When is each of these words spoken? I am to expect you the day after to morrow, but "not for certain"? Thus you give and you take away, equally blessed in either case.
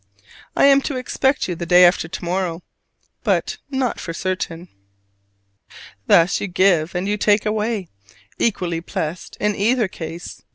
I 0.55 0.65
am 0.65 0.81
to 0.89 0.95
expect 0.97 1.47
you 1.47 1.53
the 1.53 1.67
day 1.67 1.85
after 1.85 2.07
to 2.07 2.25
morrow, 2.25 2.63
but 3.23 3.57
"not 3.69 3.99
for 3.99 4.13
certain"? 4.15 4.67
Thus 6.07 6.41
you 6.41 6.47
give 6.47 6.95
and 6.95 7.07
you 7.07 7.17
take 7.17 7.45
away, 7.45 7.87
equally 8.39 8.79
blessed 8.79 9.37
in 9.39 9.55
either 9.55 9.87
case. 9.87 10.41